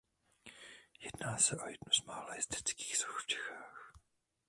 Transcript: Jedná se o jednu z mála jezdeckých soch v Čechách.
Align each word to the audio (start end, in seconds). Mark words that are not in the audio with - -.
Jedná 0.99 1.37
se 1.37 1.55
o 1.57 1.67
jednu 1.67 1.91
z 1.91 2.03
mála 2.05 2.35
jezdeckých 2.35 2.97
soch 2.97 3.21
v 3.23 3.27
Čechách. 3.27 3.93